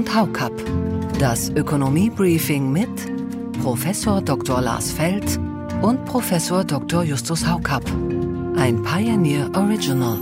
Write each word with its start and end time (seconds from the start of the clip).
und 0.00 0.14
Haukapp. 0.14 0.52
Das 1.18 1.50
Ökonomie-Briefing 1.50 2.72
mit 2.72 2.88
Professor 3.62 4.22
Dr. 4.22 4.62
Lars 4.62 4.90
Feld 4.90 5.38
und 5.82 6.06
Professor 6.06 6.64
Dr. 6.64 7.02
Justus 7.02 7.46
Haukapp. 7.46 7.84
Ein 8.56 8.82
Pioneer 8.82 9.50
Original 9.54 10.18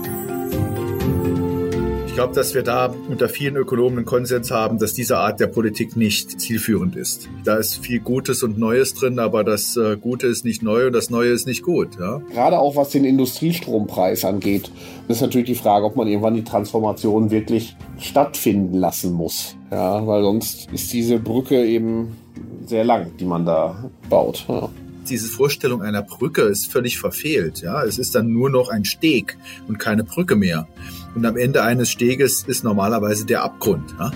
glaube, 2.18 2.34
dass 2.34 2.52
wir 2.52 2.64
da 2.64 2.92
unter 3.08 3.28
vielen 3.28 3.54
Ökonomen 3.54 3.98
einen 3.98 4.04
Konsens 4.04 4.50
haben, 4.50 4.80
dass 4.80 4.92
diese 4.92 5.18
Art 5.18 5.38
der 5.38 5.46
Politik 5.46 5.96
nicht 5.96 6.40
zielführend 6.40 6.96
ist. 6.96 7.28
Da 7.44 7.54
ist 7.54 7.76
viel 7.76 8.00
Gutes 8.00 8.42
und 8.42 8.58
Neues 8.58 8.92
drin, 8.94 9.20
aber 9.20 9.44
das 9.44 9.76
äh, 9.76 9.96
Gute 9.96 10.26
ist 10.26 10.44
nicht 10.44 10.60
neu 10.60 10.88
und 10.88 10.94
das 10.94 11.10
Neue 11.10 11.28
ist 11.28 11.46
nicht 11.46 11.62
gut. 11.62 11.90
Ja? 11.96 12.20
Gerade 12.32 12.58
auch 12.58 12.74
was 12.74 12.90
den 12.90 13.04
Industriestrompreis 13.04 14.24
angeht, 14.24 14.72
ist 15.06 15.20
natürlich 15.20 15.46
die 15.46 15.54
Frage, 15.54 15.84
ob 15.84 15.94
man 15.94 16.08
irgendwann 16.08 16.34
die 16.34 16.42
Transformation 16.42 17.30
wirklich 17.30 17.76
stattfinden 18.00 18.74
lassen 18.74 19.12
muss. 19.12 19.54
Ja, 19.70 20.04
weil 20.04 20.24
sonst 20.24 20.72
ist 20.72 20.92
diese 20.92 21.20
Brücke 21.20 21.64
eben 21.64 22.16
sehr 22.66 22.82
lang, 22.82 23.12
die 23.20 23.26
man 23.26 23.46
da 23.46 23.88
baut. 24.10 24.44
Ja 24.48 24.68
diese 25.08 25.28
Vorstellung 25.28 25.82
einer 25.82 26.02
Brücke 26.02 26.42
ist 26.42 26.70
völlig 26.70 26.98
verfehlt. 26.98 27.60
Ja, 27.60 27.82
es 27.82 27.98
ist 27.98 28.14
dann 28.14 28.32
nur 28.32 28.50
noch 28.50 28.68
ein 28.68 28.84
Steg 28.84 29.36
und 29.66 29.78
keine 29.78 30.04
Brücke 30.04 30.36
mehr. 30.36 30.68
Und 31.14 31.24
am 31.26 31.36
Ende 31.36 31.62
eines 31.62 31.90
Steges 31.90 32.44
ist 32.46 32.64
normalerweise 32.64 33.26
der 33.26 33.42
Abgrund. 33.42 33.94
Ja? 33.98 34.12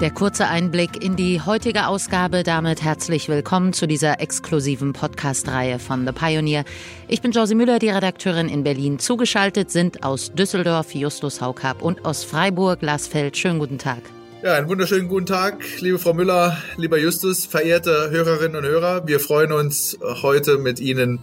Der 0.00 0.10
kurze 0.12 0.46
Einblick 0.46 1.02
in 1.02 1.16
die 1.16 1.40
heutige 1.40 1.88
Ausgabe. 1.88 2.44
Damit 2.44 2.82
herzlich 2.82 3.28
willkommen 3.28 3.72
zu 3.72 3.88
dieser 3.88 4.20
exklusiven 4.20 4.92
Podcast-Reihe 4.92 5.80
von 5.80 6.06
The 6.06 6.12
Pioneer. 6.12 6.64
Ich 7.08 7.20
bin 7.20 7.32
Josie 7.32 7.56
Müller, 7.56 7.80
die 7.80 7.88
Redakteurin 7.88 8.48
in 8.48 8.62
Berlin. 8.62 9.00
Zugeschaltet 9.00 9.72
sind 9.72 10.04
aus 10.04 10.32
Düsseldorf 10.32 10.94
Justus 10.94 11.40
Haukapp 11.40 11.82
und 11.82 12.04
aus 12.04 12.22
Freiburg 12.22 12.80
Lasfeld. 12.80 13.36
Schönen 13.36 13.58
guten 13.58 13.78
Tag. 13.78 14.02
Ja, 14.40 14.54
einen 14.54 14.68
wunderschönen 14.68 15.08
guten 15.08 15.26
Tag, 15.26 15.64
liebe 15.80 15.98
Frau 15.98 16.14
Müller, 16.14 16.56
lieber 16.76 16.96
Justus, 16.96 17.44
verehrte 17.44 18.10
Hörerinnen 18.10 18.54
und 18.54 18.62
Hörer. 18.62 19.04
Wir 19.08 19.18
freuen 19.18 19.50
uns 19.50 19.98
heute 20.22 20.58
mit 20.58 20.78
Ihnen 20.78 21.18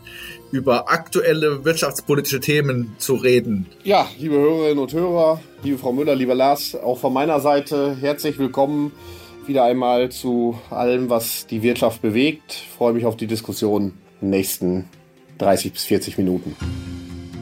über 0.52 0.92
aktuelle 0.92 1.64
wirtschaftspolitische 1.64 2.42
Themen 2.42 2.94
zu 2.98 3.16
reden. 3.16 3.68
Ja, 3.86 4.06
liebe 4.20 4.36
Hörerinnen 4.36 4.80
und 4.80 4.92
Hörer, 4.92 5.40
liebe 5.64 5.78
Frau 5.78 5.94
Müller, 5.94 6.14
lieber 6.14 6.36
Lars, 6.36 6.76
auch 6.76 6.98
von 6.98 7.14
meiner 7.14 7.40
Seite 7.40 7.96
herzlich 8.02 8.38
willkommen 8.38 8.92
wieder 9.48 9.64
einmal 9.64 10.10
zu 10.10 10.60
allem, 10.70 11.10
was 11.10 11.48
die 11.48 11.62
Wirtschaft 11.62 12.02
bewegt. 12.02 12.64
Ich 12.66 12.70
freue 12.78 12.92
mich 12.92 13.06
auf 13.06 13.16
die 13.16 13.28
Diskussion 13.28 13.94
in 14.20 14.28
den 14.28 14.30
nächsten 14.32 14.90
30 15.38 15.72
bis 15.72 15.86
40 15.86 16.18
Minuten. 16.18 16.58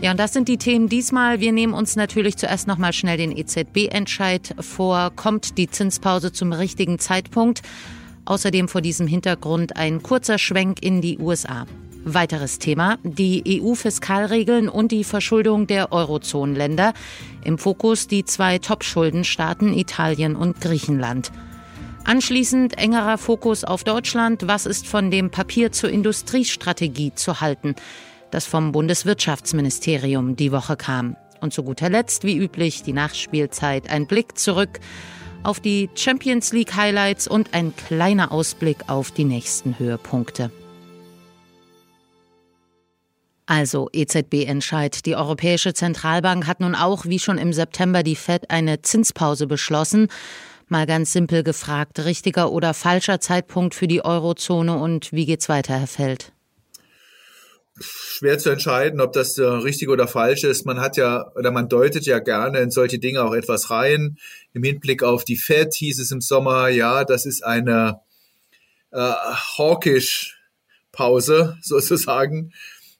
Ja, 0.03 0.11
und 0.11 0.19
das 0.19 0.33
sind 0.33 0.49
die 0.49 0.57
Themen 0.57 0.89
diesmal. 0.89 1.39
Wir 1.39 1.53
nehmen 1.53 1.73
uns 1.73 1.95
natürlich 1.95 2.35
zuerst 2.35 2.67
noch 2.67 2.77
mal 2.77 2.91
schnell 2.91 3.15
den 3.15 3.31
EZB-Entscheid 3.31 4.53
vor. 4.59 5.13
Kommt 5.15 5.57
die 5.57 5.69
Zinspause 5.69 6.33
zum 6.33 6.51
richtigen 6.51 6.99
Zeitpunkt? 6.99 7.61
Außerdem 8.25 8.67
vor 8.67 8.81
diesem 8.81 9.07
Hintergrund 9.07 9.77
ein 9.77 10.03
kurzer 10.03 10.39
Schwenk 10.39 10.83
in 10.83 10.99
die 10.99 11.19
USA. 11.19 11.67
Weiteres 12.03 12.59
Thema, 12.59 12.97
die 13.03 13.61
EU-Fiskalregeln 13.61 14.67
und 14.67 14.91
die 14.91 15.05
Verschuldung 15.05 15.67
der 15.67 15.93
Eurozonenländer. 15.93 16.93
Im 17.45 17.57
Fokus 17.57 18.09
die 18.09 18.25
zwei 18.25 18.59
Top-Schuldenstaaten 18.59 19.73
Italien 19.73 20.35
und 20.35 20.59
Griechenland. 20.59 21.31
Anschließend 22.03 22.77
engerer 22.77 23.17
Fokus 23.17 23.63
auf 23.63 23.85
Deutschland. 23.85 24.47
Was 24.47 24.65
ist 24.65 24.85
von 24.85 25.11
dem 25.11 25.29
Papier 25.29 25.71
zur 25.71 25.91
Industriestrategie 25.91 27.13
zu 27.15 27.39
halten? 27.39 27.75
Das 28.33 28.45
vom 28.45 28.71
Bundeswirtschaftsministerium 28.71 30.35
die 30.35 30.51
Woche 30.51 30.75
kam. 30.75 31.15
Und 31.39 31.53
zu 31.53 31.63
guter 31.63 31.89
Letzt, 31.89 32.23
wie 32.23 32.37
üblich, 32.37 32.83
die 32.83 32.93
Nachspielzeit, 32.93 33.89
ein 33.89 34.07
Blick 34.07 34.37
zurück 34.37 34.79
auf 35.43 35.59
die 35.59 35.89
Champions 35.93 36.53
League 36.53 36.75
Highlights 36.75 37.27
und 37.27 37.53
ein 37.53 37.75
kleiner 37.75 38.31
Ausblick 38.31 38.87
auf 38.87 39.11
die 39.11 39.25
nächsten 39.25 39.77
Höhepunkte. 39.77 40.51
Also 43.45 43.89
EZB-Entscheid. 43.91 45.05
Die 45.05 45.16
Europäische 45.16 45.73
Zentralbank 45.73 46.47
hat 46.47 46.61
nun 46.61 46.75
auch, 46.75 47.05
wie 47.05 47.19
schon 47.19 47.38
im 47.38 47.51
September, 47.51 48.01
die 48.01 48.16
Fed 48.16 48.49
eine 48.49 48.81
Zinspause 48.81 49.47
beschlossen. 49.47 50.07
Mal 50.69 50.85
ganz 50.85 51.11
simpel 51.11 51.43
gefragt, 51.43 51.99
richtiger 52.05 52.51
oder 52.51 52.73
falscher 52.73 53.19
Zeitpunkt 53.19 53.75
für 53.75 53.88
die 53.88 54.03
Eurozone 54.03 54.77
und 54.77 55.11
wie 55.11 55.25
geht's 55.25 55.49
weiter, 55.49 55.77
Herr 55.77 55.88
Feld? 55.88 56.31
Schwer 57.83 58.39
zu 58.39 58.49
entscheiden, 58.49 59.01
ob 59.01 59.13
das 59.13 59.38
äh, 59.38 59.44
richtig 59.44 59.89
oder 59.89 60.07
falsch 60.07 60.44
ist. 60.44 60.66
Man 60.66 60.79
hat 60.79 60.97
ja 60.97 61.31
oder 61.35 61.51
man 61.51 61.69
deutet 61.69 62.05
ja 62.05 62.19
gerne 62.19 62.59
in 62.59 62.71
solche 62.71 62.99
Dinge 62.99 63.23
auch 63.23 63.33
etwas 63.33 63.69
rein. 63.69 64.17
Im 64.53 64.63
Hinblick 64.63 65.03
auf 65.03 65.23
die 65.25 65.38
Fed 65.38 65.73
hieß 65.73 65.99
es 65.99 66.11
im 66.11 66.22
Sommer, 66.22 66.69
ja, 66.69 67.03
das 67.03 67.25
ist 67.25 67.43
eine 67.43 67.99
äh, 68.91 68.97
hawkish 69.57 70.39
Pause 70.91 71.57
sozusagen. 71.61 72.53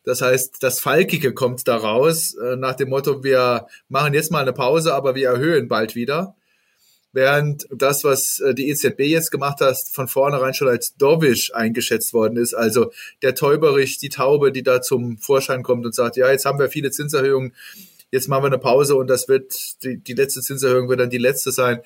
Das 0.04 0.22
heißt, 0.22 0.62
das 0.62 0.82
Falkige 0.82 1.34
kommt 1.34 1.68
daraus 1.68 2.34
äh, 2.36 2.58
nach 2.58 2.76
dem 2.76 2.90
Motto, 2.90 3.24
wir 3.24 3.68
machen 3.88 4.14
jetzt 4.14 4.32
mal 4.32 4.42
eine 4.42 4.52
Pause, 4.52 4.94
aber 4.94 5.16
wir 5.16 5.30
erhöhen 5.30 5.70
bald 5.70 5.96
wieder. 5.96 6.36
Während 7.14 7.68
das, 7.70 8.04
was 8.04 8.40
äh, 8.40 8.56
die 8.56 8.70
EZB 8.70 9.02
jetzt 9.02 9.30
gemacht 9.30 9.62
hat, 9.62 9.78
von 9.92 10.08
vornherein 10.08 10.56
schon 10.56 10.68
als 10.68 10.96
dovish 10.96 11.54
eingeschätzt 11.54 12.12
worden 12.12 12.38
ist. 12.38 12.56
Also 12.56 12.92
der 13.22 13.36
Täuberich, 13.36 14.00
die 14.00 14.10
Taube, 14.10 14.52
die 14.52 14.64
da 14.64 14.82
zum 14.82 15.20
Vorschein 15.20 15.62
kommt 15.62 15.86
und 15.86 15.94
sagt, 15.94 16.18
ja, 16.18 16.32
jetzt 16.32 16.46
haben 16.46 16.58
wir 16.58 16.70
viele 16.70 16.90
Zinserhöhungen, 16.90 17.54
jetzt 18.12 18.28
machen 18.28 18.44
wir 18.44 18.48
eine 18.48 18.58
Pause 18.58 18.96
und 18.96 19.08
das 19.08 19.28
wird, 19.28 19.84
die, 19.84 19.98
die 19.98 20.14
letzte 20.14 20.42
Zinserhöhung 20.42 20.90
wird 20.90 21.00
dann 21.00 21.12
die 21.12 21.20
letzte 21.20 21.52
sein. 21.52 21.82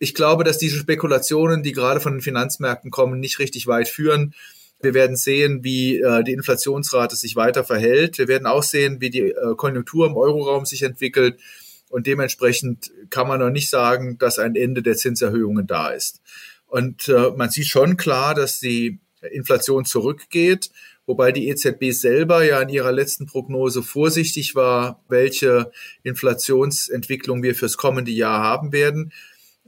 Ich 0.00 0.12
glaube, 0.12 0.42
dass 0.42 0.58
diese 0.58 0.76
Spekulationen, 0.76 1.62
die 1.62 1.72
gerade 1.72 2.00
von 2.00 2.14
den 2.14 2.20
Finanzmärkten 2.20 2.90
kommen, 2.90 3.20
nicht 3.20 3.38
richtig 3.38 3.68
weit 3.68 3.88
führen. 3.88 4.34
Wir 4.80 4.92
werden 4.92 5.16
sehen, 5.16 5.62
wie 5.62 6.00
äh, 6.00 6.24
die 6.24 6.32
Inflationsrate 6.32 7.14
sich 7.14 7.36
weiter 7.36 7.62
verhält. 7.62 8.18
Wir 8.18 8.26
werden 8.26 8.46
auch 8.46 8.64
sehen, 8.64 9.00
wie 9.00 9.10
die 9.10 9.30
äh, 9.30 9.54
Konjunktur 9.56 10.06
im 10.06 10.16
Euroraum 10.16 10.66
sich 10.66 10.82
entwickelt. 10.82 11.38
Und 11.94 12.08
dementsprechend 12.08 12.90
kann 13.08 13.28
man 13.28 13.38
noch 13.38 13.50
nicht 13.50 13.70
sagen, 13.70 14.18
dass 14.18 14.40
ein 14.40 14.56
Ende 14.56 14.82
der 14.82 14.96
Zinserhöhungen 14.96 15.68
da 15.68 15.90
ist. 15.90 16.20
Und 16.66 17.08
äh, 17.08 17.30
man 17.36 17.50
sieht 17.50 17.68
schon 17.68 17.96
klar, 17.96 18.34
dass 18.34 18.58
die 18.58 18.98
Inflation 19.30 19.84
zurückgeht, 19.84 20.72
wobei 21.06 21.30
die 21.30 21.46
EZB 21.48 21.92
selber 21.92 22.42
ja 22.42 22.60
in 22.60 22.68
ihrer 22.68 22.90
letzten 22.90 23.26
Prognose 23.26 23.84
vorsichtig 23.84 24.56
war, 24.56 25.04
welche 25.08 25.70
Inflationsentwicklung 26.02 27.44
wir 27.44 27.54
fürs 27.54 27.76
kommende 27.76 28.10
Jahr 28.10 28.42
haben 28.42 28.72
werden. 28.72 29.12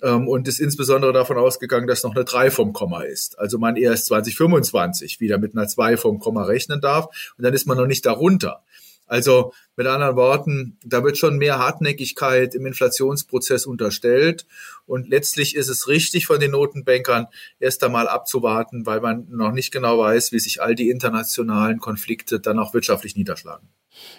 Ähm, 0.03 0.27
und 0.27 0.49
ist 0.49 0.59
insbesondere 0.59 1.13
davon 1.13 1.39
ausgegangen, 1.39 1.87
dass 1.87 2.03
noch 2.03 2.17
eine 2.17 2.25
3 2.25 2.51
vom 2.51 2.73
Komma 2.73 3.03
ist. 3.03 3.39
Also 3.39 3.57
man 3.59 3.77
erst 3.77 4.07
2025 4.07 5.21
wieder 5.21 5.39
mit 5.39 5.57
einer 5.57 5.69
2 5.69 5.97
vom 5.97 6.19
Komma 6.19 6.43
rechnen 6.43 6.81
darf. 6.81 7.07
Und 7.39 7.45
dann 7.45 7.55
ist 7.55 7.69
man 7.69 7.79
noch 7.79 7.87
nicht 7.87 8.05
darunter. 8.05 8.65
Also 9.07 9.53
mit 9.77 9.87
anderen 9.87 10.17
Worten, 10.17 10.79
da 10.85 11.05
wird 11.05 11.17
schon 11.17 11.39
mehr 11.39 11.59
Hartnäckigkeit 11.59 12.55
im 12.55 12.67
Inflationsprozess 12.67 13.67
unterstellt. 13.67 14.47
Und 14.87 15.09
letztlich 15.09 15.55
ist 15.55 15.69
es 15.69 15.89
richtig 15.89 16.27
von 16.27 16.41
den 16.41 16.53
Notenbankern, 16.53 17.29
erst 17.61 17.85
einmal 17.85 18.09
abzuwarten, 18.09 18.87
weil 18.87 19.01
man 19.01 19.27
noch 19.31 19.53
nicht 19.53 19.73
genau 19.73 19.99
weiß, 19.99 20.33
wie 20.33 20.41
sich 20.41 20.63
all 20.63 20.75
die 20.75 20.91
internationalen 20.91 21.79
Konflikte 21.79 22.41
dann 22.41 22.59
auch 22.59 22.75
wirtschaftlich 22.75 23.17
niederschlagen. 23.17 23.69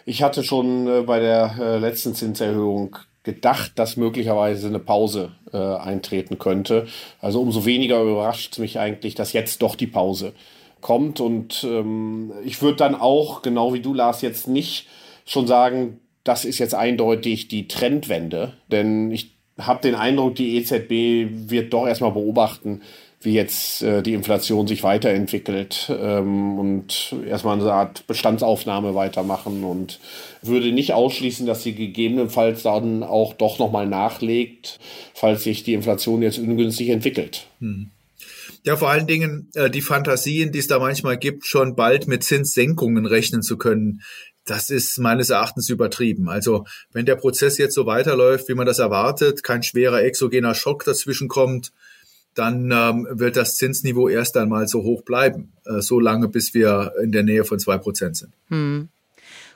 Ich 0.06 0.24
hatte 0.24 0.44
schon 0.44 0.88
äh, 0.88 1.02
bei 1.02 1.20
der 1.20 1.56
äh, 1.60 1.78
letzten 1.78 2.16
Zinserhöhung 2.16 2.98
gedacht, 3.24 3.74
dass 3.76 3.98
möglicherweise 3.98 4.68
eine 4.68 4.80
Pause 4.80 5.34
äh, 5.52 5.58
eintreten 5.58 6.40
könnte. 6.40 6.88
Also 7.20 7.42
umso 7.42 7.66
weniger 7.66 8.02
überrascht 8.02 8.58
mich 8.58 8.80
eigentlich, 8.80 9.16
dass 9.16 9.34
jetzt 9.34 9.62
doch 9.62 9.76
die 9.76 9.88
Pause 9.88 10.34
kommt. 10.88 11.20
Und 11.20 11.66
ähm, 11.70 12.32
ich 12.46 12.62
würde 12.62 12.78
dann 12.78 12.96
auch, 12.96 13.42
genau 13.42 13.74
wie 13.74 13.82
du, 13.82 13.94
Lars, 13.94 14.22
jetzt 14.22 14.48
nicht 14.48 14.88
schon 15.26 15.46
sagen, 15.46 16.00
das 16.24 16.46
ist 16.46 16.60
jetzt 16.60 16.76
eindeutig 16.76 17.50
die 17.50 17.68
Trendwende. 17.68 18.54
Denn 18.72 19.12
ich 19.12 19.36
habe 19.60 19.82
den 19.82 19.96
Eindruck, 19.96 20.36
die 20.36 20.56
EZB 20.56 21.50
wird 21.50 21.74
doch 21.74 21.86
erstmal 21.88 22.14
beobachten, 22.14 22.84
wie 23.20 23.34
jetzt 23.34 23.84
äh, 23.84 24.02
die 24.02 24.14
Inflation 24.14 24.66
sich 24.66 24.82
weiterentwickelt 24.84 25.92
ähm, 25.92 26.58
und 26.58 27.16
erstmal 27.28 27.60
eine 27.60 27.74
Art 27.74 28.08
Bestandsaufnahme 28.08 28.96
weitermachen 28.96 29.66
und 29.66 30.00
würde 30.42 30.72
nicht 30.72 30.94
ausschließen, 30.94 31.46
dass 31.46 31.64
sie 31.64 31.74
gegebenenfalls 31.74 32.64
dann 32.64 33.04
auch 33.04 33.34
doch 33.34 33.60
nochmal 33.60 33.88
nachlegt, 33.88 34.80
falls 35.14 35.44
sich 35.44 35.64
die 35.64 35.74
Inflation 35.74 36.22
jetzt 36.22 36.40
ungünstig 36.40 36.90
entwickelt. 36.90 37.48
Hm. 37.60 37.90
Ja, 38.64 38.76
vor 38.78 38.90
allen 38.90 39.08
Dingen 39.08 39.50
äh, 39.54 39.70
die 39.70 39.82
Fantasien, 39.82 40.52
die 40.52 40.60
es 40.60 40.68
da 40.68 40.80
manchmal 40.80 41.18
gibt, 41.18 41.46
schon 41.46 41.76
bald 41.76 42.08
mit 42.08 42.24
Zinssenkungen 42.24 43.06
rechnen 43.06 43.42
zu 43.42 43.58
können. 43.58 44.02
Das 44.46 44.70
ist 44.70 44.98
meines 44.98 45.30
Erachtens 45.30 45.70
übertrieben. 45.70 46.30
Also 46.30 46.66
wenn 46.92 47.06
der 47.06 47.16
Prozess 47.16 47.58
jetzt 47.58 47.76
so 47.76 47.86
weiterläuft, 47.86 48.48
wie 48.50 48.56
man 48.56 48.66
das 48.66 48.80
erwartet, 48.80 49.44
kein 49.44 49.62
schwerer 49.64 50.04
exogener 50.04 50.56
Schock 50.56 50.86
dazwischen 50.86 51.28
kommt, 51.28 51.72
dann 52.34 52.72
ähm, 52.72 53.08
wird 53.12 53.36
das 53.36 53.56
Zinsniveau 53.56 54.10
erst 54.10 54.38
einmal 54.38 54.68
so 54.68 54.84
hoch 54.84 55.02
bleiben, 55.04 55.54
äh, 55.66 55.82
so 55.82 56.00
lange, 56.00 56.28
bis 56.28 56.54
wir 56.54 56.94
in 57.02 57.12
der 57.12 57.24
Nähe 57.24 57.44
von 57.44 57.60
zwei 57.60 57.78
Prozent 57.78 58.18
sind. 58.18 58.32
Hm. 58.50 58.90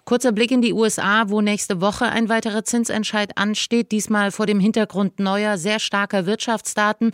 Kurzer 0.04 0.32
Blick 0.32 0.52
in 0.52 0.64
die 0.64 0.74
USA, 0.74 1.30
wo 1.30 1.42
nächste 1.42 1.80
Woche 1.80 2.06
ein 2.06 2.28
weiterer 2.28 2.64
Zinsentscheid 2.64 3.38
ansteht, 3.38 3.92
diesmal 3.92 4.32
vor 4.32 4.48
dem 4.48 4.60
Hintergrund 4.60 5.20
neuer, 5.20 5.60
sehr 5.60 5.80
starker 5.80 6.26
Wirtschaftsdaten 6.26 7.14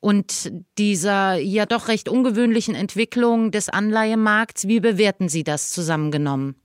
und 0.00 0.52
dieser 0.78 1.36
ja 1.36 1.66
doch 1.66 1.88
recht 1.88 2.08
ungewöhnlichen 2.08 2.74
Entwicklung 2.74 3.50
des 3.50 3.68
Anleihemarkts. 3.68 4.66
Wie 4.66 4.80
bewerten 4.80 5.28
Sie 5.28 5.44
das 5.44 5.70
zusammengenommen? 5.70 6.56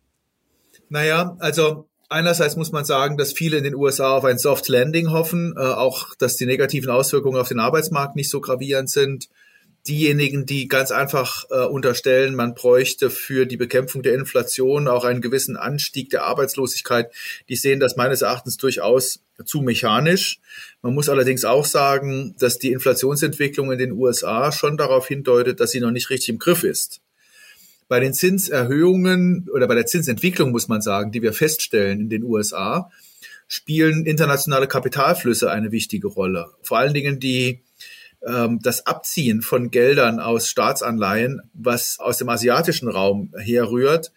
Naja, 0.90 1.36
also 1.40 1.90
Einerseits 2.08 2.56
muss 2.56 2.72
man 2.72 2.86
sagen, 2.86 3.18
dass 3.18 3.34
viele 3.34 3.58
in 3.58 3.64
den 3.64 3.76
USA 3.76 4.16
auf 4.16 4.26
ein 4.26 4.38
Soft 4.38 4.70
Landing 4.70 5.10
hoffen, 5.10 5.56
äh, 5.58 5.62
auch 5.62 6.14
dass 6.16 6.36
die 6.36 6.46
negativen 6.46 6.92
Auswirkungen 6.92 7.40
auf 7.40 7.48
den 7.48 7.60
Arbeitsmarkt 7.60 8.16
nicht 8.16 8.30
so 8.30 8.42
gravierend 8.42 8.92
sind 8.92 9.28
diejenigen, 9.88 10.46
die 10.46 10.68
ganz 10.68 10.92
einfach 10.92 11.46
äh, 11.50 11.66
unterstellen, 11.66 12.36
man 12.36 12.56
bräuchte 12.56 13.10
für 13.10 13.46
die 13.46 13.58
Bekämpfung 13.58 14.02
der 14.02 14.16
Inflation 14.16 14.88
auch 14.88 15.04
einen 15.04 15.22
gewissen 15.22 15.58
Anstieg 15.58 16.10
der 16.10 16.24
Arbeitslosigkeit, 16.24 17.12
die 17.50 17.56
sehen 17.56 17.80
das 17.80 17.96
meines 17.96 18.22
Erachtens 18.22 18.58
durchaus 18.58 19.20
zu 19.44 19.62
mechanisch. 19.62 20.40
Man 20.82 20.94
muss 20.94 21.10
allerdings 21.10 21.46
auch 21.46 21.66
sagen, 21.66 22.36
dass 22.40 22.58
die 22.58 22.72
Inflationsentwicklung 22.72 23.72
in 23.72 23.78
den 23.78 23.92
USA 23.92 24.52
schon 24.52 24.78
darauf 24.78 25.08
hindeutet, 25.08 25.60
dass 25.60 25.72
sie 25.72 25.80
noch 25.80 25.92
nicht 25.92 26.10
richtig 26.10 26.30
im 26.30 26.40
Griff 26.40 26.64
ist. 26.64 27.02
Bei 27.88 28.00
den 28.00 28.14
Zinserhöhungen 28.14 29.48
oder 29.54 29.68
bei 29.68 29.76
der 29.76 29.86
Zinsentwicklung 29.86 30.52
muss 30.52 30.68
man 30.68 30.82
sagen, 30.82 31.12
die 31.12 31.22
wir 31.22 31.34
feststellen 31.34 32.00
in 32.00 32.10
den 32.10 32.24
USA, 32.24 32.90
spielen 33.48 34.08
internationale 34.08 34.68
Kapitalflüsse 34.68 35.52
eine 35.52 35.72
wichtige 35.72 36.08
Rolle. 36.08 36.48
Vor 36.64 36.80
allen 36.80 36.96
Dingen 36.96 37.20
die 37.20 37.62
ähm, 38.26 38.60
das 38.62 38.86
Abziehen 38.86 39.42
von 39.42 39.72
Geldern 39.72 40.20
aus 40.20 40.48
Staatsanleihen, 40.50 41.42
was 41.54 42.00
aus 42.00 42.18
dem 42.18 42.30
asiatischen 42.30 42.90
Raum 42.90 43.34
herrührt, 43.38 44.12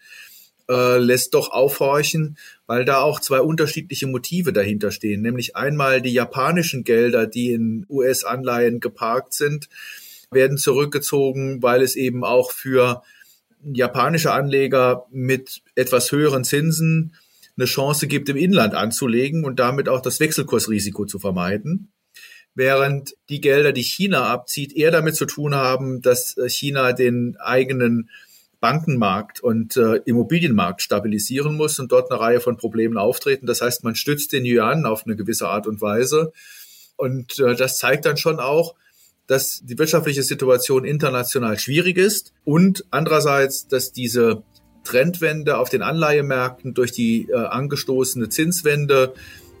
äh, 0.69 0.97
lässt 0.97 1.33
doch 1.33 1.51
aufhorchen, 1.51 2.37
weil 2.67 2.85
da 2.85 3.01
auch 3.01 3.19
zwei 3.19 3.41
unterschiedliche 3.41 4.07
Motive 4.07 4.53
dahinter 4.53 4.91
stehen. 4.91 5.21
Nämlich 5.21 5.55
einmal 5.55 6.01
die 6.01 6.13
japanischen 6.13 6.83
Gelder, 6.83 7.27
die 7.27 7.51
in 7.51 7.85
US-Anleihen 7.89 8.79
geparkt 8.79 9.33
sind, 9.33 9.69
werden 10.31 10.57
zurückgezogen, 10.57 11.61
weil 11.63 11.81
es 11.81 11.95
eben 11.95 12.23
auch 12.23 12.51
für 12.51 13.01
japanische 13.63 14.31
Anleger 14.31 15.05
mit 15.11 15.61
etwas 15.75 16.11
höheren 16.11 16.43
Zinsen 16.43 17.15
eine 17.57 17.65
Chance 17.65 18.07
gibt, 18.07 18.29
im 18.29 18.37
Inland 18.37 18.73
anzulegen 18.73 19.43
und 19.43 19.59
damit 19.59 19.89
auch 19.89 20.01
das 20.01 20.19
Wechselkursrisiko 20.19 21.05
zu 21.05 21.19
vermeiden 21.19 21.91
während 22.55 23.15
die 23.29 23.41
Gelder, 23.41 23.71
die 23.71 23.83
China 23.83 24.27
abzieht, 24.27 24.75
eher 24.75 24.91
damit 24.91 25.15
zu 25.15 25.25
tun 25.25 25.55
haben, 25.55 26.01
dass 26.01 26.37
äh, 26.37 26.49
China 26.49 26.93
den 26.93 27.37
eigenen 27.37 28.09
Bankenmarkt 28.59 29.39
und 29.39 29.77
äh, 29.77 30.01
Immobilienmarkt 30.05 30.81
stabilisieren 30.81 31.55
muss 31.55 31.79
und 31.79 31.91
dort 31.91 32.11
eine 32.11 32.19
Reihe 32.19 32.39
von 32.41 32.57
Problemen 32.57 32.97
auftreten. 32.97 33.45
Das 33.45 33.61
heißt, 33.61 33.83
man 33.83 33.95
stützt 33.95 34.33
den 34.33 34.45
Yuan 34.45 34.85
auf 34.85 35.05
eine 35.05 35.15
gewisse 35.15 35.47
Art 35.47 35.65
und 35.65 35.81
Weise. 35.81 36.33
Und 36.97 37.39
äh, 37.39 37.55
das 37.55 37.77
zeigt 37.77 38.05
dann 38.05 38.17
schon 38.17 38.39
auch, 38.39 38.75
dass 39.27 39.61
die 39.63 39.77
wirtschaftliche 39.77 40.23
Situation 40.23 40.83
international 40.83 41.57
schwierig 41.59 41.97
ist 41.97 42.33
und 42.43 42.83
andererseits, 42.89 43.67
dass 43.67 43.93
diese 43.93 44.43
Trendwende 44.83 45.57
auf 45.57 45.69
den 45.69 45.83
Anleihemärkten 45.83 46.73
durch 46.73 46.91
die 46.91 47.29
äh, 47.29 47.35
angestoßene 47.35 48.29
Zinswende 48.29 49.13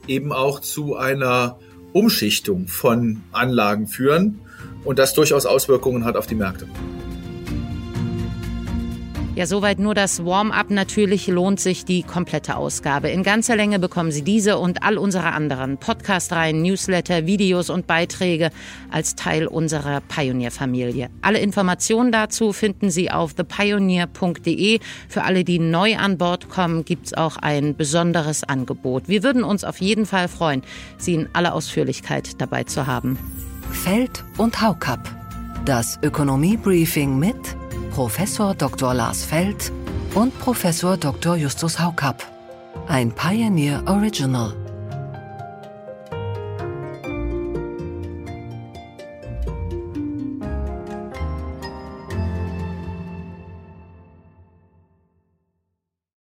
eben 0.07 0.33
auch 0.33 0.59
zu 0.59 0.95
einer 0.95 1.59
Umschichtung 1.93 2.67
von 2.67 3.21
Anlagen 3.31 3.87
führen 3.87 4.39
und 4.83 4.99
das 4.99 5.13
durchaus 5.13 5.45
Auswirkungen 5.45 6.05
hat 6.05 6.15
auf 6.15 6.27
die 6.27 6.35
Märkte. 6.35 6.67
Ja, 9.39 9.45
soweit 9.45 9.79
nur 9.79 9.93
das 9.93 10.25
Warm-up. 10.25 10.69
Natürlich 10.69 11.27
lohnt 11.27 11.61
sich 11.61 11.85
die 11.85 12.03
komplette 12.03 12.57
Ausgabe. 12.57 13.07
In 13.07 13.23
ganzer 13.23 13.55
Länge 13.55 13.79
bekommen 13.79 14.11
Sie 14.11 14.21
diese 14.21 14.57
und 14.57 14.83
all 14.83 14.97
unsere 14.97 15.31
anderen 15.31 15.77
Podcast-Reihen, 15.77 16.61
Newsletter, 16.61 17.25
Videos 17.25 17.69
und 17.69 17.87
Beiträge 17.87 18.49
als 18.91 19.15
Teil 19.15 19.47
unserer 19.47 20.01
Pioneer-Familie. 20.01 21.09
Alle 21.21 21.39
Informationen 21.39 22.11
dazu 22.11 22.51
finden 22.51 22.89
Sie 22.89 23.11
auf 23.11 23.33
thepioneer.de. 23.33 24.81
Für 25.07 25.23
alle, 25.23 25.45
die 25.45 25.59
neu 25.59 25.95
an 25.95 26.17
Bord 26.17 26.49
kommen, 26.49 26.83
gibt 26.83 27.05
es 27.05 27.13
auch 27.13 27.37
ein 27.37 27.77
besonderes 27.77 28.43
Angebot. 28.43 29.07
Wir 29.07 29.23
würden 29.23 29.45
uns 29.45 29.63
auf 29.63 29.79
jeden 29.79 30.05
Fall 30.05 30.27
freuen, 30.27 30.63
Sie 30.97 31.13
in 31.13 31.29
aller 31.31 31.53
Ausführlichkeit 31.53 32.41
dabei 32.41 32.65
zu 32.65 32.87
haben. 32.87 33.17
Feld 33.71 34.25
und 34.37 34.61
Haukapp. 34.61 35.09
Das 35.63 35.97
Ökonomie-Briefing 36.03 37.17
mit 37.17 37.55
Professor 37.89 38.53
Dr. 38.55 38.93
Lars 38.93 39.25
Feld 39.25 39.71
und 40.15 40.37
Professor 40.39 40.97
Dr. 40.97 41.35
Justus 41.35 41.79
Haukapp. 41.79 42.23
Ein 42.87 43.11
Pioneer 43.11 43.83
Original. 43.87 44.53